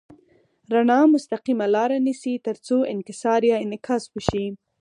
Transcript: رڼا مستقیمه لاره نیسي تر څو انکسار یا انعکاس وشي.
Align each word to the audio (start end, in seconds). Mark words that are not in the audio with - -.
رڼا 0.73 0.99
مستقیمه 1.13 1.67
لاره 1.75 1.97
نیسي 2.07 2.33
تر 2.45 2.55
څو 2.65 2.77
انکسار 2.93 3.41
یا 3.51 3.57
انعکاس 3.65 4.03
وشي. 4.13 4.45